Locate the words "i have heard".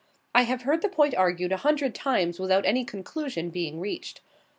0.33-0.81